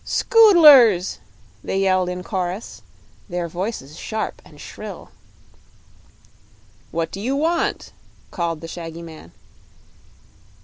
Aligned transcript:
"Scoodlers!" 0.03 1.19
they 1.63 1.77
yelled 1.79 2.09
in 2.09 2.23
chorus, 2.23 2.81
their 3.29 3.47
voices 3.47 3.99
sharp 3.99 4.41
and 4.43 4.59
shrill. 4.59 5.11
"What 6.89 7.11
do 7.11 7.21
you 7.21 7.35
want?" 7.35 7.93
called 8.31 8.61
the 8.61 8.67
shaggy 8.67 9.03
man. 9.03 9.31